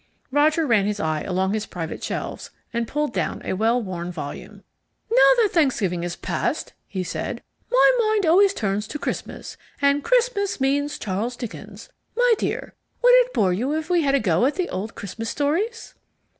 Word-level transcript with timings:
Roger 0.31 0.65
ran 0.65 0.87
his 0.87 0.99
eye 0.99 1.21
along 1.21 1.53
his 1.53 1.67
private 1.67 2.03
shelves, 2.03 2.49
and 2.73 2.87
pulled 2.87 3.13
down 3.13 3.39
a 3.45 3.53
well 3.53 3.79
worn 3.79 4.11
volume. 4.11 4.63
"Now 5.11 5.31
that 5.37 5.49
Thanksgiving 5.51 6.01
is 6.01 6.15
past," 6.15 6.73
he 6.87 7.03
said, 7.03 7.43
"my 7.71 7.91
mind 7.99 8.25
always 8.25 8.51
turns 8.55 8.87
to 8.87 8.97
Christmas, 8.97 9.57
and 9.79 10.03
Christmas 10.03 10.59
means 10.59 10.97
Charles 10.97 11.35
Dickens. 11.35 11.89
My 12.17 12.33
dear, 12.39 12.73
would 13.03 13.13
it 13.13 13.31
bore 13.35 13.53
you 13.53 13.73
if 13.77 13.91
we 13.91 14.01
had 14.01 14.15
a 14.15 14.19
go 14.19 14.47
at 14.47 14.55
the 14.55 14.69
old 14.69 14.95
Christmas 14.95 15.29
Stories?" 15.29 15.93